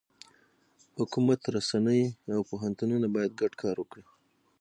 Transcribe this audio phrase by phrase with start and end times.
[0.99, 2.01] حکومت، رسنۍ،
[2.33, 4.03] او پوهنتونونه باید ګډ کار وکړي.